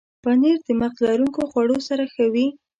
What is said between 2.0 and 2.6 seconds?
ښه وي.